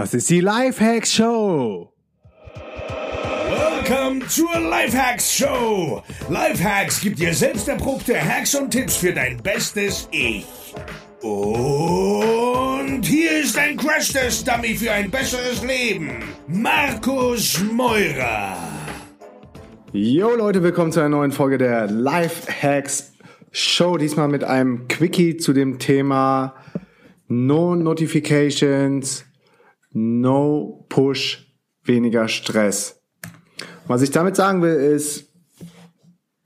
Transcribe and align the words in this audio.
Das 0.00 0.14
ist 0.14 0.30
die 0.30 0.40
Lifehacks 0.40 1.12
Show. 1.12 1.92
Willkommen 3.76 4.26
zur 4.28 4.58
Lifehacks 4.58 5.30
Show. 5.30 6.02
Lifehacks 6.30 7.02
gibt 7.02 7.18
dir 7.18 7.34
selbst 7.34 7.68
erprobte 7.68 8.18
Hacks 8.18 8.54
und 8.54 8.70
Tipps 8.70 8.96
für 8.96 9.12
dein 9.12 9.36
bestes 9.42 10.08
Ich. 10.10 10.46
Und 11.20 13.02
hier 13.04 13.42
ist 13.42 13.58
ein 13.58 13.76
Crash-Test-Dummy 13.76 14.74
für 14.74 14.90
ein 14.90 15.10
besseres 15.10 15.62
Leben. 15.62 16.12
Markus 16.48 17.62
Meurer. 17.70 18.56
Jo 19.92 20.34
Leute, 20.34 20.62
willkommen 20.62 20.92
zu 20.92 21.00
einer 21.00 21.10
neuen 21.10 21.32
Folge 21.32 21.58
der 21.58 21.88
Lifehacks 21.88 23.12
Show. 23.52 23.98
Diesmal 23.98 24.28
mit 24.28 24.44
einem 24.44 24.88
Quickie 24.88 25.36
zu 25.36 25.52
dem 25.52 25.78
Thema 25.78 26.54
No 27.28 27.76
Notifications, 27.76 29.26
No 29.92 30.86
Push, 30.88 31.54
weniger 31.84 32.28
Stress. 32.28 33.02
Was 33.86 34.02
ich 34.02 34.10
damit 34.10 34.36
sagen 34.36 34.62
will, 34.62 34.74
ist, 34.74 35.32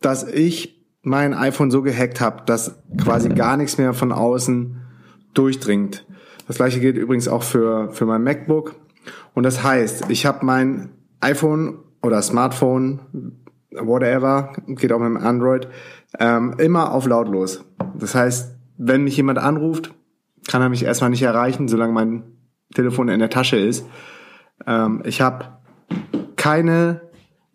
dass 0.00 0.26
ich 0.26 0.82
mein 1.02 1.34
iPhone 1.34 1.70
so 1.70 1.82
gehackt 1.82 2.20
habe, 2.20 2.44
dass 2.46 2.80
quasi 3.02 3.28
gar 3.28 3.56
nichts 3.56 3.76
mehr 3.76 3.92
von 3.92 4.12
außen 4.12 4.80
durchdringt. 5.34 6.06
Das 6.46 6.56
gleiche 6.56 6.80
gilt 6.80 6.96
übrigens 6.96 7.28
auch 7.28 7.42
für, 7.42 7.90
für 7.92 8.06
mein 8.06 8.22
MacBook. 8.22 8.76
Und 9.34 9.42
das 9.42 9.62
heißt, 9.62 10.10
ich 10.10 10.24
habe 10.24 10.44
mein 10.44 10.90
iPhone 11.20 11.78
oder 12.02 12.22
Smartphone, 12.22 13.00
whatever, 13.70 14.52
geht 14.66 14.92
auch 14.92 14.98
mit 14.98 15.08
dem 15.08 15.16
Android, 15.16 15.68
ähm, 16.18 16.54
immer 16.58 16.92
auf 16.92 17.06
lautlos. 17.06 17.64
Das 17.98 18.14
heißt, 18.14 18.54
wenn 18.76 19.04
mich 19.04 19.16
jemand 19.16 19.38
anruft, 19.38 19.92
kann 20.48 20.62
er 20.62 20.68
mich 20.68 20.84
erstmal 20.84 21.10
nicht 21.10 21.22
erreichen, 21.22 21.68
solange 21.68 21.92
mein 21.92 22.33
Telefon 22.74 23.08
in 23.08 23.20
der 23.20 23.30
Tasche 23.30 23.56
ist. 23.56 23.86
Ähm, 24.66 25.02
ich 25.04 25.20
habe 25.20 25.46
keine 26.36 27.00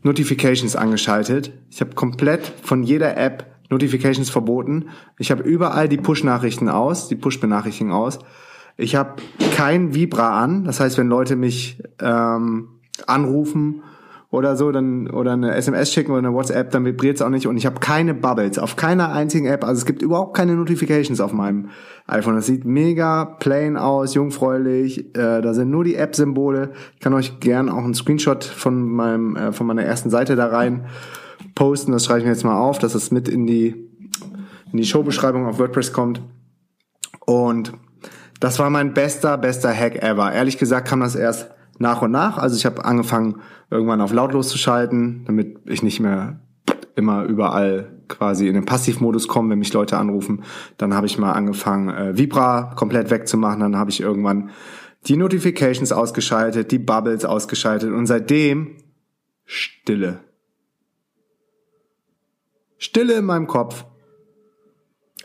Notifications 0.02 0.76
angeschaltet. 0.76 1.54
Ich 1.70 1.82
habe 1.82 1.94
komplett 1.94 2.52
von 2.64 2.84
jeder 2.84 3.18
App 3.18 3.46
Notifications 3.70 4.30
verboten. 4.30 4.90
Ich 5.20 5.30
habe 5.30 5.44
überall 5.44 5.88
die 5.88 5.98
Push-Nachrichten 5.98 6.70
aus, 6.70 7.08
die 7.08 7.16
Push-Benachrichtigungen 7.16 7.96
aus. 7.96 8.20
Ich 8.78 8.96
habe 8.96 9.22
kein 9.56 9.94
Vibra 9.94 10.42
an. 10.42 10.64
Das 10.64 10.80
heißt, 10.80 10.98
wenn 10.98 11.08
Leute 11.08 11.36
mich 11.36 11.84
ähm, 12.02 12.70
anrufen 13.06 13.84
oder 14.32 14.56
so, 14.56 14.72
dann 14.72 15.10
oder 15.10 15.34
eine 15.34 15.56
SMS 15.56 15.92
schicken 15.92 16.12
oder 16.12 16.20
eine 16.20 16.34
WhatsApp, 16.34 16.70
dann 16.70 16.86
vibriert 16.86 17.16
es 17.16 17.22
auch 17.22 17.30
nicht 17.30 17.48
und 17.48 17.58
ich 17.58 17.66
habe 17.66 17.80
keine 17.80 18.14
Bubbles 18.14 18.60
auf 18.60 18.76
keiner 18.76 19.12
einzigen 19.12 19.48
App. 19.48 19.64
Also 19.64 19.80
es 19.80 19.86
gibt 19.86 20.04
überhaupt 20.04 20.38
keine 20.38 20.56
Notifications 20.56 21.20
auf 21.20 21.34
meinem 21.34 21.70
iPhone. 22.06 22.36
Das 22.36 22.46
sieht 22.46 22.64
mega 22.64 23.26
plain 23.26 23.76
aus, 23.76 24.14
jungfräulich. 24.14 25.16
Äh, 25.16 25.42
da 25.42 25.54
sind 25.56 25.72
nur 25.72 25.84
die 25.84 25.96
App-Symbole. 25.96 26.74
Ich 26.94 27.00
kann 27.00 27.14
euch 27.14 27.40
gern 27.40 27.70
auch 27.70 27.84
einen 27.84 27.96
Screenshot 27.96 28.44
von 28.44 28.88
meinem 28.88 29.36
äh, 29.36 29.52
von 29.52 29.66
meiner 29.66 29.84
ersten 29.84 30.12
Seite 30.12 30.36
da 30.36 30.48
rein 30.48 30.86
posten. 31.56 31.92
Das 31.92 32.06
schreibe 32.06 32.20
ich 32.20 32.26
mir 32.26 32.32
jetzt 32.32 32.46
mal 32.46 32.60
auf, 32.60 32.78
dass 32.78 32.94
es 32.94 33.10
mit 33.10 33.28
in 33.28 33.48
die 33.48 33.90
in 34.72 34.78
die 34.78 34.86
Showbeschreibung 34.86 35.48
auf 35.48 35.58
WordPress 35.58 35.92
kommt. 35.92 36.22
Und 37.26 37.74
das 38.40 38.60
war 38.60 38.70
mein 38.70 38.94
bester, 38.94 39.40
bester 39.40 39.74
Hack 39.74 40.04
ever. 40.04 40.32
Ehrlich 40.32 40.60
gesagt 40.60 40.88
kam 40.88 41.00
das 41.00 41.16
erst 41.16 41.50
nach 41.80 42.02
und 42.02 42.12
nach. 42.12 42.38
Also 42.38 42.56
ich 42.56 42.66
habe 42.66 42.86
angefangen, 42.86 43.42
irgendwann 43.72 44.02
auf 44.02 44.14
lautlos 44.14 44.50
zu 44.50 44.58
schalten, 44.58 45.24
damit 45.26 45.58
ich 45.66 45.82
nicht 45.82 46.00
mehr 46.00 46.40
immer 46.96 47.24
überall 47.24 48.00
quasi 48.10 48.48
in 48.48 48.54
den 48.54 48.66
Passivmodus 48.66 49.28
komme, 49.28 49.52
wenn 49.52 49.60
mich 49.60 49.74
Leute 49.74 49.98
anrufen. 49.98 50.44
Dann 50.78 50.94
habe 50.94 51.08
ich 51.08 51.18
mal 51.18 51.32
angefangen, 51.32 51.90
äh, 51.90 52.18
Vibra 52.18 52.74
komplett 52.76 53.10
wegzumachen. 53.10 53.62
Dann 53.62 53.78
habe 53.78 53.90
ich 53.90 54.02
irgendwann 54.02 54.50
die 55.08 55.16
Notifications 55.16 55.92
ausgeschaltet, 55.92 56.72
die 56.72 56.80
Bubbles 56.80 57.24
ausgeschaltet 57.24 57.92
und 57.94 58.06
seitdem 58.06 58.76
Stille. 59.46 60.20
Stille 62.78 63.14
in 63.14 63.26
meinem 63.26 63.48
Kopf. 63.48 63.86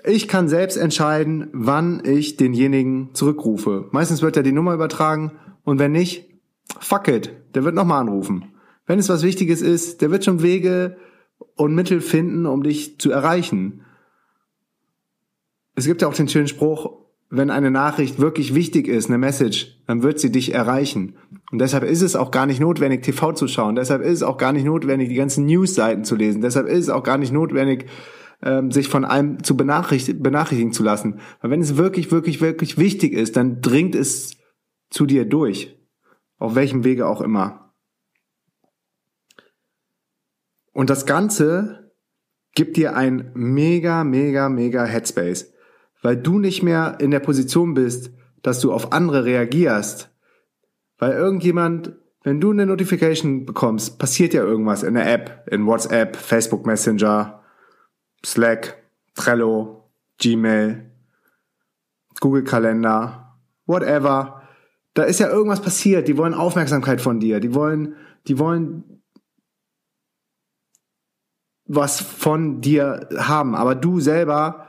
Ich 0.05 0.29
kann 0.29 0.49
selbst 0.49 0.77
entscheiden, 0.77 1.49
wann 1.53 2.03
ich 2.05 2.37
denjenigen 2.37 3.11
zurückrufe. 3.15 3.89
Meistens 3.91 4.23
wird 4.23 4.37
ja 4.37 4.43
die 4.43 4.53
Nummer 4.53 4.75
übertragen 4.75 5.33
und 5.65 5.79
wenn 5.79 5.93
nicht, 5.93 6.34
fuck 6.81 7.09
it, 7.09 7.33
der 7.55 7.65
wird 7.65 7.75
nochmal 7.75 8.01
anrufen. 8.01 8.53
Wenn 8.87 8.99
es 8.99 9.09
was 9.09 9.23
Wichtiges 9.23 9.63
ist, 9.63 10.03
der 10.03 10.11
wird 10.11 10.25
schon 10.25 10.43
Wege 10.43 10.97
und 11.57 11.75
Mittel 11.75 12.01
finden, 12.01 12.47
um 12.47 12.63
dich 12.63 12.99
zu 12.99 13.11
erreichen. 13.11 13.83
Es 15.75 15.87
gibt 15.87 16.03
ja 16.03 16.09
auch 16.09 16.15
den 16.15 16.29
schönen 16.29 16.49
Spruch, 16.49 17.05
wenn 17.31 17.51
eine 17.51 17.71
Nachricht 17.71 18.21
wirklich 18.21 18.55
wichtig 18.55 18.87
ist, 18.87 19.09
eine 19.09 19.19
Message, 19.19 19.81
dann 19.87 20.03
wird 20.03 20.21
sie 20.21 20.31
dich 20.31 20.55
erreichen. 20.55 21.17
Und 21.51 21.59
deshalb 21.59 21.85
ist 21.85 22.03
es 22.03 22.17
auch 22.17 22.31
gar 22.31 22.47
nicht 22.47 22.61
notwendig, 22.61 23.03
TV 23.03 23.33
zu 23.33 23.49
schauen. 23.49 23.75
Deshalb 23.75 24.03
ist 24.03 24.13
es 24.13 24.23
auch 24.23 24.37
gar 24.37 24.53
nicht 24.53 24.65
notwendig, 24.65 25.09
die 25.09 25.15
ganzen 25.15 25.47
News-Seiten 25.47 26.05
zu 26.05 26.17
lesen. 26.17 26.43
Deshalb 26.43 26.69
ist 26.69 26.85
es 26.85 26.91
auch 26.91 27.03
gar 27.03 27.19
nicht 27.19 27.33
notwendig, 27.33 27.87
ähm, 28.43 28.71
sich 28.71 28.89
von 28.89 29.05
allem 29.05 29.43
zu 29.43 29.57
benachrichtigen, 29.57 30.23
benachrichtigen 30.23 30.73
zu 30.73 30.83
lassen. 30.83 31.21
Weil 31.41 31.51
wenn 31.51 31.61
es 31.61 31.77
wirklich, 31.77 32.13
wirklich, 32.13 32.41
wirklich 32.41 32.79
wichtig 32.79 33.13
ist, 33.13 33.37
dann 33.37 33.61
dringt 33.61 33.95
es 33.95 34.37
zu 34.91 35.07
dir 35.07 35.25
durch. 35.25 35.77
Auf 36.45 36.57
welchem 36.57 36.85
Wege 36.85 37.07
auch 37.07 37.23
immer. 37.23 37.73
Und 40.73 40.91
das 40.91 41.07
Ganze 41.07 41.91
gibt 42.55 42.77
dir 42.77 42.95
ein 42.95 43.31
mega, 43.33 44.05
mega, 44.05 44.51
mega 44.51 44.85
Headspace. 44.85 45.55
Weil 46.03 46.19
du 46.19 46.39
nicht 46.39 46.63
mehr 46.63 46.99
in 47.01 47.11
der 47.11 47.21
Position 47.21 47.73
bist, 47.73 48.11
dass 48.43 48.61
du 48.61 48.75
auf 48.75 48.93
andere 48.93 49.25
reagierst. 49.25 50.15
Weil 50.99 51.13
irgendjemand, 51.13 51.95
wenn 52.25 52.43
du 52.43 52.51
eine 52.51 52.67
Notification 52.67 53.47
bekommst, 53.47 53.99
passiert 53.99 54.35
ja 54.35 54.43
irgendwas 54.43 54.83
in 54.83 54.93
der 54.93 55.11
App, 55.11 55.49
in 55.51 55.65
WhatsApp, 55.65 56.15
Facebook 56.15 56.67
Messenger, 56.67 57.43
Slack, 58.23 58.83
Trello, 59.15 59.91
Gmail, 60.19 60.91
Google 62.21 62.45
Kalender, 62.45 63.35
whatever 63.65 64.44
da 64.95 65.03
ist 65.03 65.19
ja 65.21 65.29
irgendwas 65.29 65.61
passiert, 65.61 66.09
die 66.09 66.17
wollen 66.17 66.35
Aufmerksamkeit 66.35 67.01
von 67.01 67.21
dir, 67.21 67.41
die 67.41 67.55
wollen, 67.55 67.97
die 68.29 68.39
wollen 68.39 69.03
was 71.67 72.01
von 72.01 72.61
dir 72.61 73.09
haben, 73.17 73.55
aber 73.55 73.75
du 73.75 74.01
selber 74.01 74.67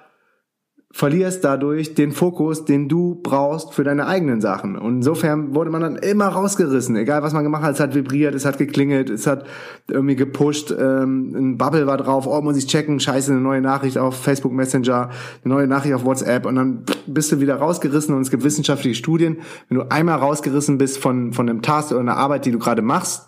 verlierst 0.95 1.43
dadurch 1.43 1.93
den 1.93 2.13
Fokus, 2.13 2.63
den 2.63 2.87
du 2.87 3.19
brauchst 3.21 3.73
für 3.73 3.83
deine 3.83 4.07
eigenen 4.07 4.39
Sachen. 4.39 4.77
Und 4.77 4.95
insofern 4.95 5.53
wurde 5.53 5.69
man 5.69 5.81
dann 5.81 5.97
immer 5.97 6.27
rausgerissen, 6.27 6.95
egal 6.95 7.21
was 7.21 7.33
man 7.33 7.43
gemacht 7.43 7.63
hat, 7.63 7.73
es 7.73 7.81
hat 7.81 7.95
vibriert, 7.95 8.33
es 8.33 8.45
hat 8.45 8.57
geklingelt, 8.57 9.09
es 9.09 9.27
hat 9.27 9.45
irgendwie 9.89 10.15
gepusht, 10.15 10.71
ähm, 10.71 11.35
ein 11.35 11.57
Bubble 11.57 11.85
war 11.85 11.97
drauf, 11.97 12.27
oh, 12.27 12.41
muss 12.41 12.55
ich 12.55 12.67
checken, 12.67 13.01
scheiße, 13.01 13.33
eine 13.33 13.41
neue 13.41 13.59
Nachricht 13.59 13.97
auf 13.97 14.15
Facebook 14.15 14.53
Messenger, 14.53 15.09
eine 15.43 15.53
neue 15.53 15.67
Nachricht 15.67 15.93
auf 15.93 16.05
WhatsApp 16.05 16.45
und 16.45 16.55
dann 16.55 16.85
bist 17.07 17.29
du 17.29 17.41
wieder 17.41 17.57
rausgerissen 17.57 18.15
und 18.15 18.21
es 18.21 18.31
gibt 18.31 18.45
wissenschaftliche 18.45 18.95
Studien, 18.95 19.39
wenn 19.67 19.79
du 19.79 19.91
einmal 19.91 20.19
rausgerissen 20.19 20.77
bist 20.77 20.99
von, 20.99 21.33
von 21.33 21.49
einem 21.49 21.61
Task 21.61 21.91
oder 21.91 21.99
einer 21.99 22.15
Arbeit, 22.15 22.45
die 22.45 22.51
du 22.51 22.59
gerade 22.59 22.81
machst, 22.81 23.27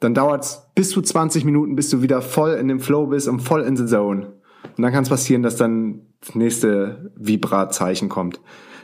dann 0.00 0.12
dauert 0.12 0.42
es 0.42 0.62
bis 0.74 0.90
zu 0.90 1.02
20 1.02 1.44
Minuten, 1.44 1.76
bis 1.76 1.88
du 1.88 2.02
wieder 2.02 2.20
voll 2.20 2.54
in 2.54 2.66
dem 2.66 2.80
Flow 2.80 3.06
bist 3.06 3.28
und 3.28 3.38
voll 3.38 3.62
in 3.62 3.76
the 3.76 3.86
zone. 3.86 4.35
Und 4.76 4.82
dann 4.82 4.92
kann 4.92 5.02
es 5.02 5.08
passieren, 5.08 5.42
dass 5.42 5.56
dann 5.56 6.02
das 6.20 6.34
nächste 6.34 7.12
Vibra-Zeichen 7.16 8.08
kommt. 8.08 8.40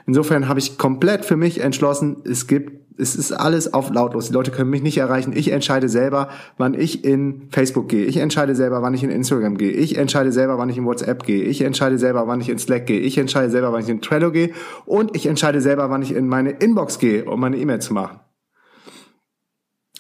Insofern 0.07 0.49
habe 0.49 0.59
ich 0.59 0.79
komplett 0.79 1.25
für 1.25 1.37
mich 1.37 1.61
entschlossen, 1.61 2.17
es 2.25 2.47
gibt, 2.47 2.99
es 2.99 3.15
ist 3.15 3.33
alles 3.33 3.73
auf 3.73 3.91
lautlos. 3.91 4.27
Die 4.27 4.33
Leute 4.33 4.51
können 4.51 4.71
mich 4.71 4.83
nicht 4.83 4.99
erreichen. 4.99 5.33
Ich 5.35 5.51
entscheide 5.51 5.89
selber, 5.89 6.29
wann 6.59 6.75
ich 6.75 7.05
in 7.05 7.49
Facebook 7.51 7.89
gehe. 7.89 8.05
Ich 8.05 8.17
entscheide 8.17 8.55
selber, 8.55 8.83
wann 8.83 8.95
ich 8.95 9.03
in 9.03 9.11
Instagram 9.11 9.57
gehe. 9.57 9.71
Ich 9.71 9.97
entscheide 9.97 10.33
selber, 10.33 10.59
wann 10.59 10.69
ich 10.69 10.77
in 10.77 10.85
WhatsApp 10.85 11.25
gehe. 11.25 11.45
Ich 11.45 11.63
entscheide 11.63 11.99
selber, 11.99 12.27
wann 12.27 12.41
ich 12.41 12.49
in 12.49 12.59
Slack 12.59 12.87
gehe. 12.87 13.01
Ich 13.01 13.17
entscheide 13.17 13.51
selber, 13.51 13.73
wann 13.73 13.83
ich 13.83 13.89
in 13.89 14.03
Trello 14.03 14.31
gehe. 14.31 14.51
Und 14.85 15.17
ich 15.17 15.27
entscheide 15.27 15.61
selber, 15.61 15.89
wann 15.89 16.03
ich 16.03 16.15
in 16.15 16.29
meine 16.29 16.51
Inbox 16.51 16.99
gehe, 16.99 17.25
um 17.25 17.41
meine 17.41 17.57
E-Mail 17.57 17.81
zu 17.81 17.95
machen. 17.95 18.21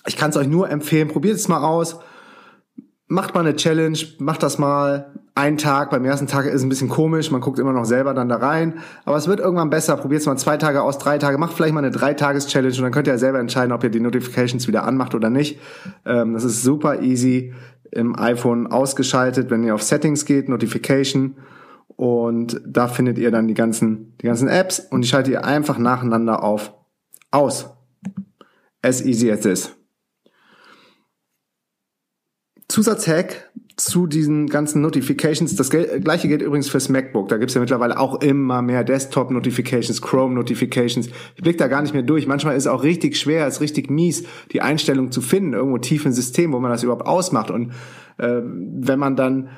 Ich 0.06 0.16
kann 0.16 0.30
es 0.30 0.36
euch 0.36 0.48
nur 0.48 0.68
empfehlen. 0.68 1.08
Probiert 1.08 1.36
es 1.36 1.48
mal 1.48 1.62
aus 1.62 1.98
macht 3.12 3.34
mal 3.34 3.40
eine 3.40 3.56
Challenge, 3.56 3.98
macht 4.18 4.42
das 4.42 4.58
mal 4.58 5.12
einen 5.34 5.56
Tag. 5.56 5.90
Beim 5.90 6.04
ersten 6.04 6.26
Tag 6.26 6.46
ist 6.46 6.54
es 6.54 6.62
ein 6.62 6.68
bisschen 6.68 6.88
komisch, 6.88 7.30
man 7.30 7.40
guckt 7.40 7.58
immer 7.58 7.72
noch 7.72 7.84
selber 7.84 8.14
dann 8.14 8.28
da 8.28 8.36
rein. 8.36 8.74
Aber 9.04 9.16
es 9.16 9.28
wird 9.28 9.40
irgendwann 9.40 9.70
besser. 9.70 9.96
Probiert 9.96 10.20
es 10.20 10.26
mal 10.26 10.36
zwei 10.36 10.56
Tage 10.56 10.82
aus, 10.82 10.98
drei 10.98 11.18
Tage. 11.18 11.38
Macht 11.38 11.54
vielleicht 11.54 11.74
mal 11.74 11.80
eine 11.80 11.90
Drei-Tages-Challenge 11.90 12.76
und 12.76 12.82
dann 12.82 12.92
könnt 12.92 13.06
ihr 13.06 13.14
ja 13.14 13.18
selber 13.18 13.38
entscheiden, 13.38 13.72
ob 13.72 13.82
ihr 13.84 13.90
die 13.90 14.00
Notifications 14.00 14.68
wieder 14.68 14.84
anmacht 14.84 15.14
oder 15.14 15.30
nicht. 15.30 15.58
Ähm, 16.04 16.34
das 16.34 16.44
ist 16.44 16.62
super 16.62 17.00
easy 17.02 17.54
im 17.90 18.18
iPhone 18.18 18.66
ausgeschaltet, 18.66 19.50
wenn 19.50 19.64
ihr 19.64 19.74
auf 19.74 19.82
Settings 19.82 20.24
geht, 20.24 20.48
Notification. 20.48 21.36
Und 21.96 22.60
da 22.66 22.88
findet 22.88 23.18
ihr 23.18 23.30
dann 23.30 23.48
die 23.48 23.54
ganzen, 23.54 24.16
die 24.20 24.26
ganzen 24.26 24.48
Apps 24.48 24.80
und 24.80 25.02
die 25.02 25.08
schaltet 25.08 25.32
ihr 25.32 25.44
einfach 25.44 25.78
nacheinander 25.78 26.42
auf 26.42 26.74
aus. 27.30 27.70
As 28.82 29.04
easy 29.04 29.30
as 29.30 29.40
this. 29.40 29.81
Zusatzhack 32.72 33.50
zu 33.76 34.06
diesen 34.06 34.48
ganzen 34.48 34.80
Notifications. 34.80 35.54
Das 35.56 35.68
gleiche 35.68 36.26
gilt 36.26 36.40
übrigens 36.40 36.70
fürs 36.70 36.88
MacBook. 36.88 37.28
Da 37.28 37.36
gibt's 37.36 37.52
ja 37.52 37.60
mittlerweile 37.60 38.00
auch 38.00 38.22
immer 38.22 38.62
mehr 38.62 38.82
Desktop-Notifications, 38.82 40.00
Chrome-Notifications. 40.00 41.08
Ich 41.36 41.42
blick 41.42 41.58
da 41.58 41.68
gar 41.68 41.82
nicht 41.82 41.92
mehr 41.92 42.02
durch. 42.02 42.26
Manchmal 42.26 42.56
ist 42.56 42.64
es 42.64 42.66
auch 42.66 42.82
richtig 42.82 43.18
schwer, 43.18 43.46
ist 43.46 43.60
richtig 43.60 43.90
mies, 43.90 44.24
die 44.52 44.62
Einstellung 44.62 45.12
zu 45.12 45.20
finden, 45.20 45.52
irgendwo 45.52 45.76
tief 45.76 46.06
im 46.06 46.12
System, 46.12 46.54
wo 46.54 46.60
man 46.60 46.70
das 46.70 46.82
überhaupt 46.82 47.06
ausmacht. 47.06 47.50
Und 47.50 47.72
äh, 48.16 48.40
wenn 48.42 48.98
man 48.98 49.16
dann 49.16 49.50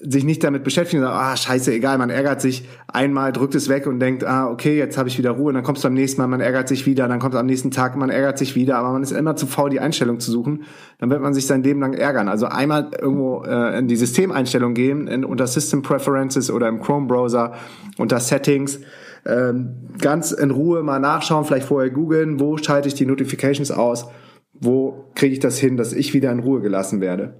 sich 0.00 0.24
nicht 0.24 0.42
damit 0.42 0.64
beschäftigen 0.64 1.02
und 1.02 1.08
sagt, 1.08 1.20
ah, 1.20 1.36
scheiße, 1.36 1.72
egal, 1.72 1.98
man 1.98 2.10
ärgert 2.10 2.40
sich 2.40 2.68
einmal, 2.88 3.32
drückt 3.32 3.54
es 3.54 3.68
weg 3.68 3.86
und 3.86 4.00
denkt, 4.00 4.24
ah, 4.24 4.48
okay, 4.48 4.76
jetzt 4.76 4.96
habe 4.96 5.08
ich 5.08 5.18
wieder 5.18 5.30
Ruhe, 5.32 5.48
und 5.48 5.54
dann 5.54 5.62
kommt 5.62 5.78
es 5.78 5.84
beim 5.84 5.94
nächsten 5.94 6.20
Mal, 6.20 6.26
man 6.26 6.40
ärgert 6.40 6.68
sich 6.68 6.86
wieder, 6.86 7.06
dann 7.08 7.18
kommt 7.18 7.34
am 7.34 7.46
nächsten 7.46 7.70
Tag, 7.70 7.96
man 7.96 8.10
ärgert 8.10 8.38
sich 8.38 8.54
wieder, 8.54 8.78
aber 8.78 8.92
man 8.92 9.02
ist 9.02 9.12
immer 9.12 9.36
zu 9.36 9.46
faul, 9.46 9.70
die 9.70 9.80
Einstellung 9.80 10.20
zu 10.20 10.30
suchen, 10.30 10.64
dann 10.98 11.10
wird 11.10 11.20
man 11.20 11.34
sich 11.34 11.46
sein 11.46 11.62
Leben 11.62 11.80
lang 11.80 11.92
ärgern. 11.92 12.28
Also 12.28 12.46
einmal 12.46 12.90
irgendwo 12.98 13.44
äh, 13.44 13.78
in 13.78 13.88
die 13.88 13.96
Systemeinstellung 13.96 14.74
gehen, 14.74 15.06
in, 15.06 15.24
unter 15.24 15.46
System 15.46 15.82
Preferences 15.82 16.50
oder 16.50 16.68
im 16.68 16.80
Chrome-Browser, 16.80 17.54
unter 17.98 18.20
Settings, 18.20 18.80
ähm, 19.26 19.88
ganz 20.00 20.32
in 20.32 20.50
Ruhe 20.50 20.82
mal 20.82 20.98
nachschauen, 20.98 21.44
vielleicht 21.44 21.66
vorher 21.66 21.90
googeln, 21.90 22.40
wo 22.40 22.56
schalte 22.56 22.88
ich 22.88 22.94
die 22.94 23.06
Notifications 23.06 23.70
aus, 23.70 24.06
wo 24.54 25.10
kriege 25.14 25.34
ich 25.34 25.40
das 25.40 25.58
hin, 25.58 25.76
dass 25.76 25.92
ich 25.92 26.14
wieder 26.14 26.32
in 26.32 26.40
Ruhe 26.40 26.60
gelassen 26.60 27.00
werde. 27.00 27.34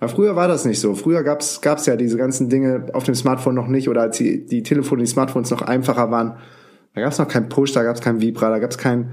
Aber 0.00 0.08
früher 0.08 0.34
war 0.34 0.48
das 0.48 0.64
nicht 0.64 0.80
so. 0.80 0.94
Früher 0.94 1.22
gab's 1.22 1.60
gab's 1.60 1.86
ja 1.86 1.94
diese 1.94 2.16
ganzen 2.16 2.48
Dinge 2.48 2.86
auf 2.94 3.04
dem 3.04 3.14
Smartphone 3.14 3.54
noch 3.54 3.68
nicht 3.68 3.88
oder 3.88 4.00
als 4.00 4.16
die, 4.16 4.46
die 4.46 4.62
Telefone, 4.62 5.02
die 5.02 5.06
Smartphones 5.06 5.50
noch 5.50 5.62
einfacher 5.62 6.10
waren. 6.10 6.38
Da 6.94 7.02
gab's 7.02 7.18
noch 7.18 7.28
kein 7.28 7.48
Push, 7.50 7.72
da 7.72 7.82
gab's 7.82 8.00
kein 8.00 8.20
Vibra, 8.20 8.48
da 8.48 8.58
gab's 8.58 8.78
kein. 8.78 9.12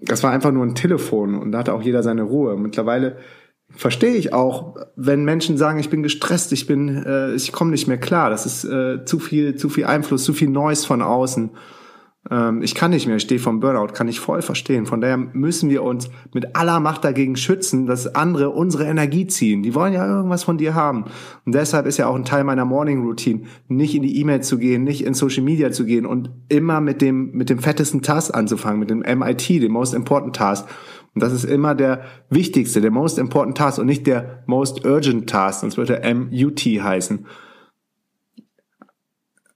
Das 0.00 0.22
war 0.22 0.30
einfach 0.30 0.50
nur 0.50 0.64
ein 0.64 0.74
Telefon 0.74 1.34
und 1.34 1.52
da 1.52 1.58
hatte 1.58 1.74
auch 1.74 1.82
jeder 1.82 2.02
seine 2.02 2.22
Ruhe. 2.22 2.56
Mittlerweile 2.56 3.18
verstehe 3.70 4.14
ich 4.14 4.32
auch, 4.32 4.76
wenn 4.96 5.24
Menschen 5.24 5.58
sagen, 5.58 5.78
ich 5.78 5.90
bin 5.90 6.02
gestresst, 6.02 6.52
ich 6.52 6.66
bin, 6.66 7.04
äh, 7.04 7.34
ich 7.34 7.52
komme 7.52 7.70
nicht 7.70 7.86
mehr 7.86 7.98
klar. 7.98 8.30
Das 8.30 8.46
ist 8.46 8.64
äh, 8.64 9.04
zu 9.04 9.18
viel, 9.18 9.56
zu 9.56 9.68
viel 9.68 9.84
Einfluss, 9.84 10.24
zu 10.24 10.32
viel 10.32 10.48
Noise 10.48 10.86
von 10.86 11.02
außen 11.02 11.50
ähm, 12.30 12.62
ich 12.62 12.74
kann 12.74 12.90
nicht 12.90 13.06
mehr, 13.06 13.16
ich 13.16 13.22
stehe 13.22 13.40
vom 13.40 13.60
Burnout, 13.60 13.92
kann 13.92 14.08
ich 14.08 14.20
voll 14.20 14.42
verstehen. 14.42 14.86
Von 14.86 15.00
daher 15.00 15.16
müssen 15.16 15.70
wir 15.70 15.82
uns 15.82 16.10
mit 16.34 16.56
aller 16.56 16.80
Macht 16.80 17.04
dagegen 17.04 17.36
schützen, 17.36 17.86
dass 17.86 18.14
andere 18.14 18.50
unsere 18.50 18.84
Energie 18.84 19.26
ziehen. 19.26 19.62
Die 19.62 19.74
wollen 19.74 19.92
ja 19.92 20.06
irgendwas 20.06 20.44
von 20.44 20.58
dir 20.58 20.74
haben. 20.74 21.04
Und 21.46 21.54
deshalb 21.54 21.86
ist 21.86 21.96
ja 21.96 22.06
auch 22.06 22.16
ein 22.16 22.24
Teil 22.24 22.44
meiner 22.44 22.64
Morning 22.64 23.02
Routine, 23.02 23.42
nicht 23.68 23.94
in 23.94 24.02
die 24.02 24.20
E-Mail 24.20 24.42
zu 24.42 24.58
gehen, 24.58 24.84
nicht 24.84 25.04
in 25.04 25.14
Social 25.14 25.42
Media 25.42 25.70
zu 25.70 25.84
gehen 25.84 26.06
und 26.06 26.30
immer 26.48 26.80
mit 26.80 27.00
dem, 27.00 27.30
mit 27.32 27.50
dem 27.50 27.60
fettesten 27.60 28.02
Task 28.02 28.34
anzufangen, 28.34 28.80
mit 28.80 28.90
dem 28.90 28.98
MIT, 29.00 29.48
dem 29.48 29.72
Most 29.72 29.94
Important 29.94 30.36
Task. 30.36 30.66
Und 31.14 31.22
das 31.22 31.32
ist 31.32 31.44
immer 31.44 31.74
der 31.74 32.02
wichtigste, 32.30 32.80
der 32.80 32.90
Most 32.90 33.18
Important 33.18 33.56
Task 33.56 33.78
und 33.78 33.86
nicht 33.86 34.06
der 34.06 34.42
Most 34.46 34.84
Urgent 34.84 35.30
Task, 35.30 35.60
sonst 35.60 35.76
würde 35.76 36.02
er 36.02 36.14
MUT 36.14 36.60
heißen. 36.60 37.26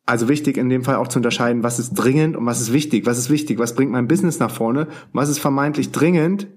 Also 0.05 0.29
wichtig 0.29 0.57
in 0.57 0.69
dem 0.69 0.83
Fall 0.83 0.97
auch 0.97 1.09
zu 1.09 1.19
unterscheiden, 1.19 1.63
was 1.63 1.79
ist 1.79 1.95
dringend 1.95 2.37
und 2.37 2.45
was 2.45 2.61
ist 2.61 2.73
wichtig. 2.73 3.07
Was 3.07 3.19
ist 3.19 3.31
wichtig? 3.31 3.59
Was 3.59 3.75
bringt 3.75 3.93
mein 3.93 4.09
Business 4.09 4.39
nach 4.41 4.51
vorne? 4.51 4.89
Was 5.13 5.29
ist 5.29 5.39
vermeintlich 5.39 5.93
dringend? 5.93 6.49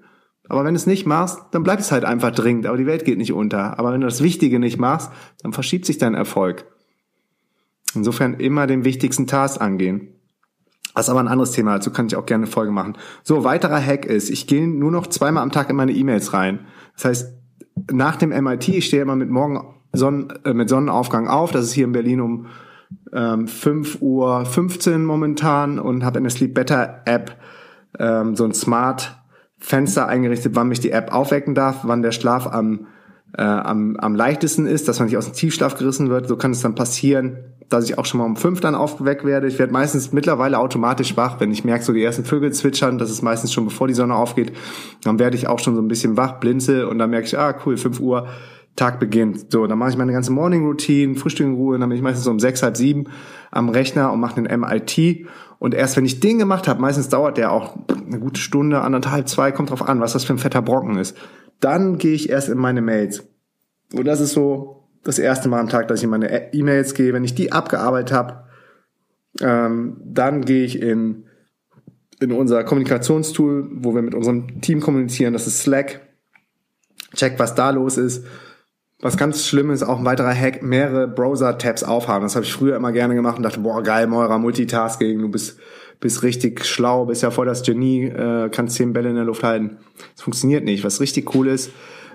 Aber 0.48 0.64
wenn 0.64 0.74
du 0.74 0.80
es 0.80 0.88
nicht 0.88 1.06
machst, 1.06 1.40
dann 1.52 1.64
bleibt 1.64 1.82
es 1.82 1.92
halt 1.92 2.06
einfach 2.06 2.32
dringend. 2.32 2.66
Aber 2.66 2.78
die 2.78 2.86
Welt 2.86 3.06
geht 3.06 3.18
nicht 3.18 3.34
unter. 3.34 3.80
Aber 3.80 3.92
wenn 3.92 4.02
du 4.02 4.08
das 4.08 4.22
Wichtige 4.24 4.60
nicht 4.60 4.78
machst, 4.78 5.12
dann 5.42 5.54
verschiebt 5.54 5.86
sich 5.86 5.98
dein 5.98 6.16
Erfolg. 6.16 6.66
Insofern 7.96 8.36
immer 8.36 8.68
den 8.68 8.84
wichtigsten 8.84 9.28
Task 9.28 9.62
angehen. 9.62 10.10
Das 10.94 11.08
ist 11.08 11.10
aber 11.10 11.20
ein 11.20 11.28
anderes 11.28 11.52
Thema, 11.52 11.74
dazu 11.74 11.92
kann 11.92 12.08
ich 12.08 12.16
auch 12.16 12.26
gerne 12.26 12.46
eine 12.46 12.52
Folge 12.52 12.72
machen. 12.72 12.98
So, 13.22 13.44
weiterer 13.44 13.82
Hack 13.82 14.06
ist, 14.06 14.30
ich 14.30 14.48
gehe 14.48 14.66
nur 14.66 14.92
noch 14.92 15.08
zweimal 15.08 15.44
am 15.44 15.52
Tag 15.52 15.70
in 15.70 15.76
meine 15.76 15.92
E-Mails 15.92 16.32
rein. 16.32 16.68
Das 16.94 17.06
heißt, 17.06 17.34
nach 17.92 18.16
dem 18.16 18.30
MIT, 18.30 18.70
ich 18.70 18.86
stehe 18.86 19.02
immer 19.02 19.18
mit 19.18 19.30
morgen 19.30 19.76
Sonnen, 19.92 20.30
äh, 20.46 20.54
mit 20.54 20.70
Sonnenaufgang 20.70 21.28
auf. 21.28 21.52
Das 21.52 21.66
ist 21.66 21.74
hier 21.74 21.84
in 21.84 21.92
Berlin 21.92 22.22
um 22.22 22.48
ähm, 23.14 23.48
5 23.48 24.02
Uhr 24.02 24.46
15 24.46 25.04
momentan 25.04 25.80
und 25.80 26.04
habe 26.04 26.18
in 26.18 26.24
der 26.24 26.32
Sleep 26.32 26.54
Better 26.54 27.02
App 27.06 27.36
ähm, 28.00 28.36
so 28.36 28.44
ein 28.46 28.54
Smart 28.54 29.16
Fenster 29.58 30.08
eingerichtet, 30.08 30.56
wann 30.56 30.68
mich 30.68 30.80
die 30.80 30.92
App 30.92 31.14
aufwecken 31.14 31.56
darf, 31.56 31.80
wann 31.84 32.02
der 32.02 32.12
Schlaf 32.12 32.46
am, 32.48 32.88
äh, 33.38 33.42
am, 33.42 33.98
am 33.98 34.16
leichtesten 34.16 34.68
ist, 34.68 34.88
dass 34.88 35.00
man 35.00 35.08
nicht 35.08 35.18
aus 35.18 35.26
dem 35.26 35.34
Tiefschlaf 35.34 35.78
gerissen 35.78 36.10
wird. 36.10 36.28
So 36.28 36.36
kann 36.38 36.52
es 36.52 36.62
dann 36.62 36.76
passieren, 36.76 37.38
dass 37.70 37.86
ich 37.86 37.98
auch 37.98 38.06
schon 38.06 38.20
mal 38.20 38.26
um 38.26 38.36
fünf 38.36 38.60
dann 38.60 38.76
aufgeweckt 38.76 39.26
werde. 39.26 39.48
Ich 39.48 39.58
werde 39.58 39.74
meistens 39.74 40.12
mittlerweile 40.12 40.60
automatisch 40.60 41.18
wach, 41.18 41.40
wenn 41.40 41.52
ich 41.52 41.64
merke, 41.64 41.84
so 41.84 41.94
die 41.94 42.04
ersten 42.04 42.26
Vögel 42.26 42.52
zwitschern, 42.54 42.98
das 42.98 43.10
ist 43.10 43.22
meistens 43.22 43.54
schon 43.54 43.66
bevor 43.66 43.88
die 43.88 43.94
Sonne 43.94 44.16
aufgeht, 44.16 44.54
dann 45.04 45.20
werde 45.20 45.36
ich 45.36 45.48
auch 45.48 45.60
schon 45.60 45.76
so 45.76 45.82
ein 45.82 45.88
bisschen 45.88 46.18
wach, 46.18 46.40
blinzel 46.40 46.86
und 46.86 47.00
dann 47.00 47.10
merke 47.10 47.26
ich, 47.26 47.38
ah 47.38 47.56
cool, 47.66 47.78
fünf 47.78 48.00
Uhr, 48.00 48.28
Tag 48.76 49.00
beginnt. 49.00 49.52
So, 49.52 49.68
dann 49.68 49.78
mache 49.78 49.92
ich 49.92 49.98
meine 49.98 50.12
ganze 50.12 50.32
Morning 50.32 50.66
Routine, 50.66 51.16
Frühstück 51.16 51.46
in 51.46 51.54
Ruhe, 51.54 51.80
dann 51.80 51.88
bin 51.90 51.98
ich 51.98 52.04
meistens 52.04 52.26
so 52.26 52.32
um 52.32 52.40
sechs, 52.40 52.62
halb 52.62 52.76
sieben 52.76 53.06
am 53.52 53.70
Rechner 53.70 54.12
und 54.12 54.20
mache 54.20 54.42
den 54.42 54.60
MIT. 54.60 55.28
Und 55.60 55.74
erst 55.74 55.96
wenn 55.96 56.06
ich 56.06 56.20
den 56.20 56.40
gemacht 56.40 56.68
habe, 56.68 56.82
meistens 56.82 57.08
dauert 57.08 57.38
der 57.38 57.52
auch 57.52 57.78
eine 57.90 58.20
gute 58.20 58.42
Stunde, 58.42 58.82
anderthalb, 58.82 59.30
zwei, 59.30 59.52
kommt 59.52 59.70
drauf 59.70 59.88
an, 59.88 60.02
was 60.02 60.14
das 60.14 60.26
für 60.26 60.34
ein 60.34 60.40
fetter 60.40 60.62
Brocken 60.62 60.98
ist. 60.98 61.16
Dann 61.62 61.98
gehe 61.98 62.14
ich 62.14 62.30
erst 62.30 62.50
in 62.50 62.58
meine 62.58 62.82
Mails. 62.82 63.24
Und 63.94 64.06
das 64.06 64.20
ist 64.20 64.34
so 64.34 64.84
das 65.04 65.20
erste 65.20 65.48
Mal 65.48 65.62
am 65.62 65.70
Tag, 65.70 65.88
dass 65.88 66.00
ich 66.00 66.04
in 66.04 66.10
meine 66.10 66.54
E-Mails 66.54 66.94
gehe. 66.96 67.14
Wenn 67.14 67.24
ich 67.24 67.34
die 67.34 67.54
abgearbeitet 67.54 68.12
habe, 68.12 68.44
ähm, 69.40 69.98
dann 70.04 70.44
gehe 70.44 70.66
ich 70.66 70.82
in, 70.82 71.26
in 72.20 72.34
unser 72.34 72.66
Kommunikationstool, 72.66 73.70
wo 73.72 73.96
wir 73.96 74.02
mit 74.02 74.16
unserem 74.16 74.60
Team 74.60 74.82
kommunizieren. 74.82 75.32
Das 75.32 75.48
ist 75.48 75.62
Slack. 75.62 76.02
Check, 77.16 77.40
was 77.40 77.56
da 77.56 77.70
los 77.70 77.98
ist 77.98 78.26
was 79.02 79.18
ganz 79.18 79.46
schlimm 79.46 79.72
ist, 79.72 79.84
auch 79.84 80.00
ein 80.00 80.06
weiterer 80.06 80.34
Hack, 80.34 80.64
mehrere 80.64 81.08
Browser-Tabs 81.08 81.84
aufhaben. 81.84 82.24
Das 82.24 82.36
habe 82.36 82.46
ich 82.46 82.54
früher 82.54 82.76
immer 82.76 82.92
gerne 82.92 83.16
gemacht 83.16 83.38
und 83.38 83.44
dachte, 83.44 83.60
boah, 83.60 83.84
geil, 83.84 84.08
Moira, 84.08 84.38
Multitasking, 84.38 85.20
du 85.20 85.30
bist, 85.30 85.60
bist 86.00 86.24
richtig 86.24 86.66
schlau, 86.66 87.06
bist 87.06 87.22
ja 87.22 87.32
voll 87.32 87.46
das 87.46 87.64
Genie, 87.64 88.06
äh, 88.06 88.50
kannst 88.50 88.76
zehn 88.76 88.94
Bälle 88.94 89.10
in 89.10 89.16
der 89.16 89.26
Luft 89.26 89.44
halten. 89.44 89.78
Das 90.14 90.24
funktioniert 90.24 90.64
nicht. 90.64 90.84
Was 90.84 91.02
richtig 91.02 91.36
cool 91.36 91.48
ist 91.48 91.72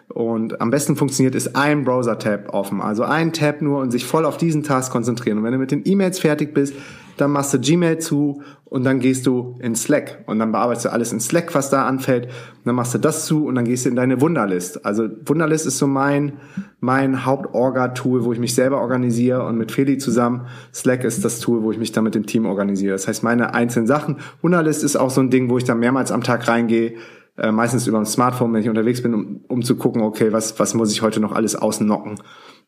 und 0.09 0.61
am 0.61 0.71
besten 0.71 0.97
funktioniert, 0.97 1.35
ist 1.35 1.55
ein 1.55 1.85
Browser-Tab 1.85 2.53
offen. 2.53 2.81
Also 2.81 3.05
ein 3.05 3.33
Tab 3.33 3.63
nur 3.63 3.81
und 3.81 3.91
sich 3.93 4.05
voll 4.05 4.25
auf 4.25 4.37
diesen 4.37 4.65
Task 4.65 4.91
konzentrieren. 4.91 5.39
Und 5.39 5.45
wenn 5.45 5.53
du 5.53 5.59
mit 5.59 5.71
den 5.71 5.83
E-Mails 5.85 6.19
fertig 6.19 6.53
bist, 6.53 6.75
dann 7.21 7.33
machst 7.33 7.53
du 7.53 7.59
Gmail 7.59 7.99
zu 7.99 8.43
und 8.65 8.85
dann 8.85 9.01
gehst 9.01 9.27
du 9.27 9.57
in 9.61 9.75
Slack 9.75 10.23
und 10.27 10.39
dann 10.39 10.53
bearbeitest 10.53 10.87
du 10.87 10.93
alles 10.93 11.13
in 11.13 11.21
Slack, 11.21 11.55
was 11.55 11.71
da 11.71 11.87
anfällt. 11.87 12.27
Und 12.27 12.67
dann 12.67 12.75
machst 12.77 12.95
du 12.95 12.99
das 12.99 13.27
zu 13.27 13.47
und 13.47 13.57
dann 13.57 13.65
gehst 13.65 13.85
du 13.85 13.91
in 13.91 13.97
deine 13.97 14.21
Wunderlist. 14.21 14.85
Also 14.87 15.09
Wunderlist 15.25 15.67
ist 15.67 15.79
so 15.79 15.87
mein, 15.87 16.35
mein 16.79 17.27
Haupt-Orga-Tool, 17.27 18.25
wo 18.25 18.33
ich 18.33 18.39
mich 18.39 18.55
selber 18.55 18.81
organisiere 18.81 19.45
und 19.45 19.59
mit 19.59 19.73
Feli 19.73 19.99
zusammen. 19.99 20.47
Slack 20.73 21.05
ist 21.05 21.25
das 21.25 21.41
Tool, 21.41 21.63
wo 21.63 21.73
ich 21.73 21.79
mich 21.79 21.93
dann 21.93 22.05
mit 22.05 22.15
dem 22.15 22.27
Team 22.27 22.47
organisiere. 22.47 22.93
Das 22.93 23.09
heißt, 23.09 23.23
meine 23.23 23.55
einzelnen 23.55 23.87
Sachen. 23.87 24.17
Wunderlist 24.41 24.85
ist 24.85 24.97
auch 24.97 25.11
so 25.11 25.21
ein 25.21 25.31
Ding, 25.31 25.51
wo 25.51 25.59
ich 25.59 25.65
dann 25.65 25.81
mehrmals 25.81 26.13
am 26.13 26.23
Tag 26.23 26.47
reingehe, 26.47 26.95
äh, 27.37 27.53
meistens 27.53 27.87
über 27.87 27.99
ein 27.99 28.07
Smartphone, 28.07 28.53
wenn 28.53 28.63
ich 28.63 28.69
unterwegs 28.69 29.03
bin, 29.03 29.15
um, 29.15 29.41
um 29.49 29.63
zu 29.63 29.77
gucken, 29.77 30.03
okay, 30.03 30.33
was, 30.33 30.59
was 30.61 30.75
muss 30.75 30.93
ich 30.93 31.03
heute 31.03 31.21
noch 31.21 31.33
alles 31.33 31.57
ausnocken 31.57 32.17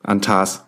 an 0.03 0.21
Tasks. 0.21 0.65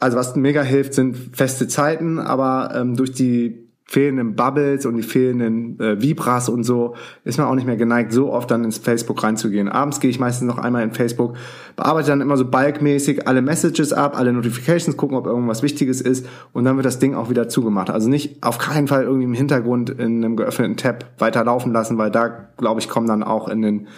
Also 0.00 0.16
was 0.16 0.34
mega 0.34 0.62
hilft, 0.62 0.94
sind 0.94 1.36
feste 1.36 1.68
Zeiten, 1.68 2.18
aber 2.18 2.72
ähm, 2.74 2.96
durch 2.96 3.12
die 3.12 3.70
fehlenden 3.90 4.36
Bubbles 4.36 4.86
und 4.86 4.96
die 4.96 5.02
fehlenden 5.02 5.78
äh, 5.80 6.00
Vibras 6.00 6.48
und 6.48 6.62
so 6.62 6.94
ist 7.24 7.38
man 7.38 7.48
auch 7.48 7.56
nicht 7.56 7.66
mehr 7.66 7.76
geneigt, 7.76 8.12
so 8.12 8.32
oft 8.32 8.48
dann 8.48 8.62
ins 8.62 8.78
Facebook 8.78 9.20
reinzugehen. 9.24 9.68
Abends 9.68 9.98
gehe 9.98 10.08
ich 10.08 10.20
meistens 10.20 10.46
noch 10.46 10.58
einmal 10.58 10.84
in 10.84 10.92
Facebook, 10.92 11.36
bearbeite 11.74 12.06
dann 12.06 12.20
immer 12.20 12.36
so 12.36 12.48
bulkmäßig 12.48 13.26
alle 13.26 13.42
Messages 13.42 13.92
ab, 13.92 14.16
alle 14.16 14.32
Notifications, 14.32 14.96
gucken, 14.96 15.16
ob 15.16 15.26
irgendwas 15.26 15.64
Wichtiges 15.64 16.00
ist 16.00 16.24
und 16.52 16.64
dann 16.64 16.76
wird 16.76 16.86
das 16.86 17.00
Ding 17.00 17.16
auch 17.16 17.30
wieder 17.30 17.48
zugemacht. 17.48 17.90
Also 17.90 18.08
nicht 18.08 18.44
auf 18.44 18.58
keinen 18.58 18.86
Fall 18.86 19.02
irgendwie 19.02 19.24
im 19.24 19.34
Hintergrund 19.34 19.90
in 19.90 20.24
einem 20.24 20.36
geöffneten 20.36 20.76
Tab 20.76 21.06
weiterlaufen 21.18 21.72
lassen, 21.72 21.98
weil 21.98 22.12
da, 22.12 22.28
glaube 22.56 22.80
ich, 22.80 22.88
kommen 22.88 23.08
dann 23.08 23.24
auch 23.24 23.48
in 23.48 23.60
den 23.60 23.88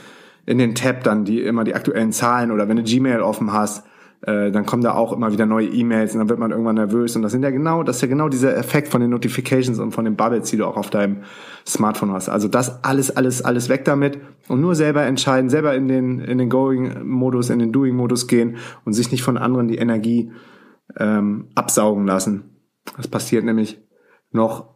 in 0.46 0.58
den 0.58 0.74
Tab 0.74 1.04
dann 1.04 1.24
die 1.24 1.40
immer 1.40 1.64
die 1.64 1.74
aktuellen 1.74 2.12
Zahlen 2.12 2.50
oder 2.50 2.66
wenn 2.66 2.76
du 2.76 2.82
Gmail 2.82 3.20
offen 3.20 3.52
hast, 3.52 3.84
äh, 4.22 4.52
dann 4.52 4.66
kommen 4.66 4.82
da 4.82 4.94
auch 4.94 5.12
immer 5.12 5.32
wieder 5.32 5.46
neue 5.46 5.66
E-Mails 5.66 6.12
und 6.12 6.20
dann 6.20 6.28
wird 6.28 6.38
man 6.38 6.52
irgendwann 6.52 6.76
nervös 6.76 7.16
und 7.16 7.22
das 7.22 7.32
sind 7.32 7.42
ja 7.42 7.50
genau, 7.50 7.82
das 7.82 7.96
ist 7.96 8.02
ja 8.02 8.08
genau 8.08 8.28
dieser 8.28 8.56
Effekt 8.56 8.88
von 8.88 9.00
den 9.00 9.10
Notifications 9.10 9.80
und 9.80 9.92
von 9.92 10.04
den 10.04 10.14
Bubbles, 10.14 10.50
die 10.50 10.56
du 10.56 10.66
auch 10.66 10.76
auf 10.76 10.90
deinem 10.90 11.22
Smartphone 11.66 12.12
hast. 12.12 12.28
Also 12.28 12.46
das 12.46 12.84
alles, 12.84 13.16
alles, 13.16 13.42
alles 13.42 13.68
weg 13.68 13.84
damit 13.84 14.20
und 14.48 14.60
nur 14.60 14.74
selber 14.76 15.02
entscheiden, 15.02 15.50
selber 15.50 15.74
in 15.74 15.88
den 15.88 16.20
in 16.20 16.38
den 16.38 16.48
Going-Modus, 16.48 17.50
in 17.50 17.58
den 17.58 17.72
Doing-Modus 17.72 18.28
gehen 18.28 18.56
und 18.84 18.92
sich 18.92 19.10
nicht 19.10 19.22
von 19.22 19.36
anderen 19.36 19.66
die 19.66 19.78
Energie 19.78 20.30
ähm, 20.96 21.48
absaugen 21.54 22.06
lassen. 22.06 22.44
Das 22.96 23.08
passiert 23.08 23.44
nämlich 23.44 23.80
noch 24.30 24.71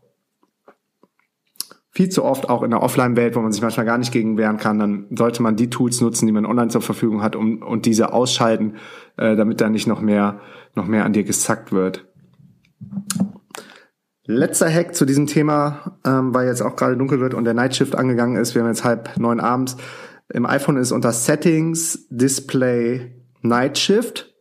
viel 1.96 2.10
zu 2.10 2.24
oft 2.24 2.50
auch 2.50 2.62
in 2.62 2.72
der 2.72 2.82
Offline-Welt, 2.82 3.36
wo 3.36 3.40
man 3.40 3.52
sich 3.52 3.62
manchmal 3.62 3.86
gar 3.86 3.96
nicht 3.96 4.12
gegen 4.12 4.36
wehren 4.36 4.58
kann, 4.58 4.78
dann 4.78 5.06
sollte 5.16 5.42
man 5.42 5.56
die 5.56 5.70
Tools 5.70 6.02
nutzen, 6.02 6.26
die 6.26 6.32
man 6.32 6.44
online 6.44 6.68
zur 6.68 6.82
Verfügung 6.82 7.22
hat, 7.22 7.34
um 7.34 7.62
und 7.62 7.86
diese 7.86 8.12
ausschalten, 8.12 8.74
äh, 9.16 9.34
damit 9.34 9.62
da 9.62 9.70
nicht 9.70 9.86
noch 9.86 10.02
mehr 10.02 10.40
noch 10.74 10.86
mehr 10.86 11.06
an 11.06 11.14
dir 11.14 11.24
gesackt 11.24 11.72
wird. 11.72 12.06
Letzter 14.26 14.70
Hack 14.70 14.94
zu 14.94 15.06
diesem 15.06 15.26
Thema, 15.26 15.98
ähm, 16.04 16.34
weil 16.34 16.48
jetzt 16.48 16.60
auch 16.60 16.76
gerade 16.76 16.98
dunkel 16.98 17.18
wird 17.18 17.32
und 17.32 17.44
der 17.44 17.54
Nightshift 17.54 17.94
angegangen 17.94 18.36
ist. 18.36 18.54
Wir 18.54 18.60
haben 18.60 18.68
jetzt 18.68 18.84
halb 18.84 19.16
neun 19.16 19.40
abends. 19.40 19.78
Im 20.28 20.44
iPhone 20.44 20.76
ist 20.76 20.92
unter 20.92 21.12
Settings 21.12 22.06
Display 22.10 23.24
Night 23.40 23.78
Shift. 23.78 24.34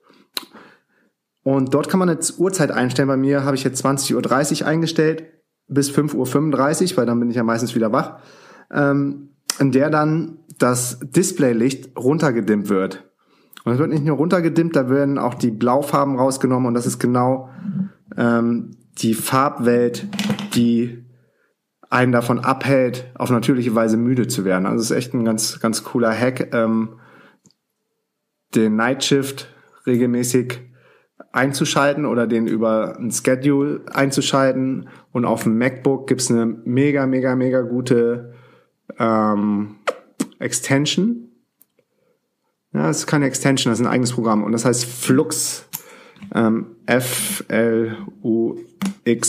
Und 1.43 1.74
dort 1.74 1.88
kann 1.88 2.00
man 2.00 2.09
jetzt 2.09 2.38
Uhrzeit 2.38 2.71
einstellen. 2.71 3.07
Bei 3.07 3.15
mir 3.15 3.45
habe 3.45 3.55
ich 3.55 3.63
jetzt 3.63 3.85
20.30 3.85 4.62
Uhr 4.62 4.67
eingestellt 4.67 5.34
bis 5.67 5.91
5.35 5.91 6.91
Uhr, 6.91 6.98
weil 6.98 7.05
dann 7.05 7.19
bin 7.19 7.29
ich 7.29 7.36
ja 7.36 7.43
meistens 7.43 7.75
wieder 7.75 7.91
wach. 7.91 8.19
Ähm, 8.72 9.29
in 9.60 9.72
der 9.72 9.89
dann 9.89 10.39
das 10.57 11.00
Displaylicht 11.01 11.98
runtergedimmt 11.98 12.69
wird. 12.69 13.10
Und 13.63 13.74
es 13.74 13.79
wird 13.79 13.89
nicht 13.89 14.05
nur 14.05 14.17
runtergedimmt, 14.17 14.75
da 14.75 14.89
werden 14.89 15.17
auch 15.17 15.34
die 15.34 15.51
Blaufarben 15.51 16.17
rausgenommen 16.17 16.67
und 16.67 16.74
das 16.75 16.86
ist 16.86 17.00
genau 17.00 17.50
ähm, 18.15 18.72
die 19.00 19.13
Farbwelt, 19.13 20.07
die 20.53 21.05
einen 21.89 22.12
davon 22.12 22.39
abhält, 22.39 23.12
auf 23.15 23.29
natürliche 23.29 23.74
Weise 23.74 23.98
müde 23.98 24.27
zu 24.27 24.45
werden. 24.45 24.65
Also 24.65 24.81
es 24.81 24.91
ist 24.91 24.98
echt 24.98 25.13
ein 25.13 25.25
ganz, 25.25 25.60
ganz 25.60 25.84
cooler 25.84 26.13
Hack, 26.13 26.53
ähm, 26.53 27.00
den 28.53 28.75
Night 28.75 29.03
Shift 29.03 29.48
regelmäßig 29.86 30.60
einzuschalten 31.35 32.05
oder 32.05 32.27
den 32.27 32.47
über 32.47 32.97
ein 32.97 33.11
Schedule 33.11 33.81
einzuschalten. 33.91 34.87
Und 35.11 35.25
auf 35.25 35.43
dem 35.43 35.57
MacBook 35.57 36.07
gibt's 36.07 36.31
eine 36.31 36.45
mega, 36.45 37.05
mega, 37.05 37.35
mega 37.35 37.61
gute 37.61 38.33
ähm, 38.97 39.75
Extension. 40.39 41.27
Ja, 42.73 42.87
das 42.87 42.99
ist 42.99 43.07
keine 43.07 43.25
Extension, 43.25 43.71
das 43.71 43.81
ist 43.81 43.85
ein 43.85 43.91
eigenes 43.91 44.13
Programm. 44.13 44.43
Und 44.43 44.53
das 44.53 44.63
heißt 44.65 44.85
Flux. 44.85 45.67
Ähm, 46.33 46.67
F-L-U-X. 46.85 48.05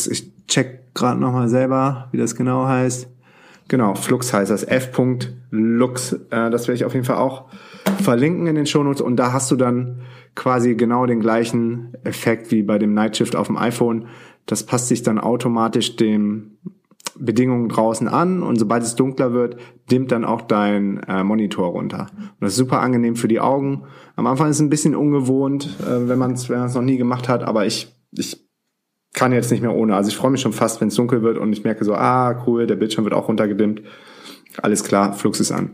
Ich 0.07 0.47
check 0.47 0.95
gerade 0.95 1.21
nochmal 1.21 1.49
selber, 1.49 2.09
wie 2.13 2.19
das 2.19 2.37
genau 2.37 2.67
heißt. 2.67 3.09
Genau, 3.69 3.95
Flux 3.95 4.33
heißt 4.33 4.51
das. 4.51 4.63
F.lux. 4.65 6.13
Äh, 6.13 6.51
das 6.51 6.69
werde 6.69 6.75
ich 6.75 6.85
auf 6.85 6.95
jeden 6.95 7.05
Fall 7.05 7.17
auch 7.17 7.47
verlinken 8.03 8.47
in 8.47 8.55
den 8.55 8.67
Shownotes. 8.67 9.01
Und 9.01 9.17
da 9.17 9.33
hast 9.33 9.51
du 9.51 9.57
dann 9.57 10.03
quasi 10.35 10.75
genau 10.75 11.07
den 11.07 11.21
gleichen 11.21 11.95
Effekt 12.05 12.51
wie 12.53 12.63
bei 12.63 12.79
dem 12.79 12.95
Night 12.95 13.17
Shift 13.17 13.35
auf 13.35 13.49
dem 13.49 13.57
iPhone. 13.57 14.07
Das 14.45 14.65
passt 14.65 14.89
sich 14.89 15.03
dann 15.03 15.19
automatisch 15.19 15.97
dem 15.97 16.59
Bedingungen 17.19 17.69
draußen 17.69 18.09
an 18.09 18.43
und 18.43 18.59
sobald 18.59 18.83
es 18.83 18.95
dunkler 18.95 19.33
wird, 19.33 19.57
dimmt 19.91 20.13
dann 20.13 20.25
auch 20.25 20.43
dein 20.43 20.99
äh, 21.05 21.25
Monitor 21.25 21.69
runter. 21.69 22.09
Und 22.19 22.41
das 22.41 22.53
ist 22.53 22.59
super 22.59 22.81
angenehm 22.81 23.17
für 23.17 23.29
die 23.29 23.41
Augen. 23.41 23.85
Am 24.17 24.27
Anfang 24.27 24.51
ist 24.51 24.57
es 24.57 24.63
ein 24.63 24.71
bisschen 24.71 24.95
ungewohnt, 24.95 25.77
äh, 25.81 26.09
wenn 26.09 26.19
man 26.19 26.33
es 26.33 26.49
noch 26.49 26.83
nie 26.83 26.99
gemacht 26.99 27.29
hat, 27.29 27.43
aber 27.43 27.67
ich, 27.67 27.97
ich 28.13 28.46
kann 29.17 29.33
jetzt 29.33 29.51
nicht 29.51 29.63
mehr 29.63 29.75
ohne. 29.75 29.97
Also 29.97 30.11
ich 30.11 30.17
freue 30.17 30.31
mich 30.31 30.43
schon 30.43 30.53
fast, 30.53 30.81
wenn 30.81 30.89
es 30.89 30.95
dunkel 30.95 31.23
wird 31.23 31.39
und 31.39 31.53
ich 31.53 31.65
merke 31.65 31.85
so, 31.85 31.95
ah, 31.95 32.45
cool, 32.47 32.67
der 32.67 32.77
Bildschirm 32.77 33.05
wird 33.05 33.15
auch 33.15 33.29
runtergedimmt. 33.29 33.81
Alles 34.63 34.85
klar, 34.85 35.15
Flux 35.15 35.41
ist 35.41 35.51
an. 35.51 35.71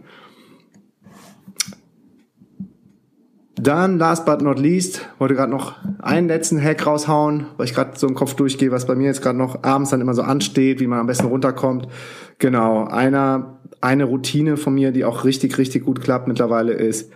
Dann, 3.56 3.98
last 3.98 4.24
but 4.26 4.42
not 4.42 4.58
least, 4.58 5.06
wollte 5.18 5.34
gerade 5.34 5.50
noch 5.50 5.74
einen 6.00 6.28
letzten 6.28 6.62
Hack 6.62 6.86
raushauen, 6.86 7.46
weil 7.56 7.66
ich 7.66 7.74
gerade 7.74 7.98
so 7.98 8.06
im 8.06 8.14
Kopf 8.14 8.34
durchgehe, 8.34 8.70
was 8.70 8.86
bei 8.86 8.94
mir 8.94 9.06
jetzt 9.06 9.22
gerade 9.22 9.38
noch 9.38 9.62
abends 9.62 9.90
dann 9.90 10.00
immer 10.00 10.14
so 10.14 10.22
ansteht, 10.22 10.80
wie 10.80 10.86
man 10.86 11.00
am 11.00 11.06
besten 11.06 11.26
runterkommt. 11.26 11.88
Genau, 12.38 12.84
einer, 12.86 13.58
eine 13.80 14.04
Routine 14.04 14.56
von 14.56 14.74
mir, 14.74 14.92
die 14.92 15.04
auch 15.04 15.24
richtig, 15.24 15.58
richtig 15.58 15.84
gut 15.84 16.00
klappt 16.00 16.28
mittlerweile 16.28 16.72
ist, 16.72 17.12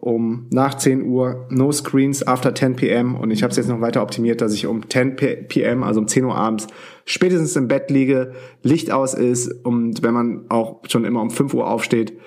um 0.00 0.46
nach 0.50 0.74
10 0.74 1.02
Uhr 1.02 1.46
no 1.50 1.70
screens 1.72 2.26
after 2.26 2.54
10 2.54 2.76
p.m. 2.76 3.14
Und 3.14 3.30
ich 3.30 3.42
habe 3.42 3.50
es 3.50 3.56
jetzt 3.56 3.68
noch 3.68 3.80
weiter 3.80 4.02
optimiert, 4.02 4.40
dass 4.40 4.54
ich 4.54 4.66
um 4.66 4.88
10 4.88 5.16
p.m., 5.16 5.82
also 5.82 6.00
um 6.00 6.08
10 6.08 6.24
Uhr 6.24 6.34
abends, 6.34 6.66
spätestens 7.04 7.54
im 7.56 7.68
Bett 7.68 7.90
liege, 7.90 8.32
Licht 8.62 8.90
aus 8.90 9.14
ist 9.14 9.52
und 9.64 10.02
wenn 10.02 10.14
man 10.14 10.44
auch 10.48 10.80
schon 10.88 11.04
immer 11.04 11.20
um 11.20 11.30
5 11.30 11.52
Uhr 11.54 11.68
aufsteht, 11.68 12.18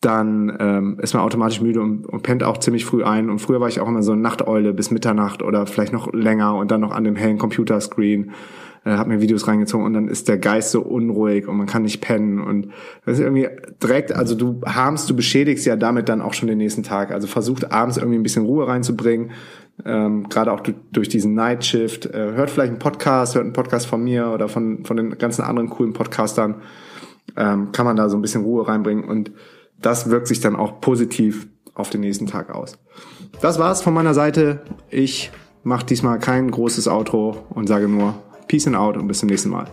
dann 0.00 0.56
ähm, 0.58 0.98
ist 1.00 1.14
man 1.14 1.22
automatisch 1.22 1.60
müde 1.60 1.80
und, 1.80 2.06
und 2.06 2.22
pennt 2.22 2.42
auch 2.42 2.58
ziemlich 2.58 2.84
früh 2.84 3.04
ein. 3.04 3.30
Und 3.30 3.38
früher 3.38 3.60
war 3.60 3.68
ich 3.68 3.78
auch 3.78 3.86
immer 3.86 4.02
so 4.02 4.12
eine 4.12 4.20
Nachteule 4.20 4.74
bis 4.74 4.90
Mitternacht 4.90 5.42
oder 5.42 5.64
vielleicht 5.66 5.92
noch 5.92 6.12
länger 6.12 6.56
und 6.56 6.72
dann 6.72 6.80
noch 6.80 6.90
an 6.90 7.04
dem 7.04 7.14
hellen 7.14 7.38
Computerscreen, 7.38 8.32
äh, 8.84 8.90
hab 8.90 9.06
mir 9.06 9.20
Videos 9.20 9.46
reingezogen 9.46 9.86
und 9.86 9.92
dann 9.94 10.08
ist 10.08 10.28
der 10.28 10.38
Geist 10.38 10.70
so 10.70 10.82
unruhig 10.82 11.46
und 11.46 11.56
man 11.56 11.66
kann 11.66 11.82
nicht 11.82 12.00
pennen 12.00 12.40
und 12.40 12.68
das 13.04 13.18
ist 13.18 13.24
irgendwie 13.24 13.48
direkt, 13.82 14.12
also 14.12 14.34
du 14.34 14.60
harmst, 14.66 15.08
du 15.08 15.16
beschädigst 15.16 15.66
ja 15.66 15.76
damit 15.76 16.08
dann 16.08 16.20
auch 16.20 16.34
schon 16.34 16.48
den 16.48 16.58
nächsten 16.58 16.82
Tag. 16.82 17.12
Also 17.12 17.26
versucht 17.26 17.72
abends 17.72 17.96
irgendwie 17.96 18.18
ein 18.18 18.22
bisschen 18.22 18.44
Ruhe 18.44 18.66
reinzubringen, 18.66 19.30
ähm, 19.84 20.28
gerade 20.28 20.52
auch 20.52 20.60
durch 20.60 21.08
diesen 21.08 21.34
Night 21.34 21.64
Shift. 21.64 22.06
Äh, 22.06 22.32
hört 22.34 22.50
vielleicht 22.50 22.70
einen 22.70 22.78
Podcast, 22.78 23.34
hört 23.34 23.44
einen 23.44 23.52
Podcast 23.52 23.86
von 23.86 24.02
mir 24.02 24.30
oder 24.30 24.48
von, 24.48 24.84
von 24.84 24.96
den 24.96 25.18
ganzen 25.18 25.42
anderen 25.42 25.70
coolen 25.70 25.92
Podcastern. 25.92 26.56
Ähm, 27.36 27.72
kann 27.72 27.86
man 27.86 27.96
da 27.96 28.08
so 28.08 28.16
ein 28.16 28.22
bisschen 28.22 28.42
Ruhe 28.42 28.66
reinbringen 28.66 29.04
und 29.04 29.30
das 29.80 30.10
wirkt 30.10 30.26
sich 30.26 30.40
dann 30.40 30.56
auch 30.56 30.80
positiv 30.80 31.46
auf 31.74 31.88
den 31.88 32.00
nächsten 32.00 32.26
Tag 32.26 32.50
aus. 32.50 32.78
Das 33.40 33.58
war's 33.58 33.82
von 33.82 33.94
meiner 33.94 34.14
Seite. 34.14 34.62
Ich 34.90 35.30
mache 35.62 35.86
diesmal 35.86 36.18
kein 36.18 36.50
großes 36.50 36.88
Outro 36.88 37.46
und 37.50 37.68
sage 37.68 37.88
nur 37.88 38.14
Peace 38.52 38.66
and 38.66 38.76
out 38.76 38.98
und 38.98 39.08
bis 39.08 39.20
zum 39.20 39.30
nächsten 39.30 39.48
Mal. 39.48 39.66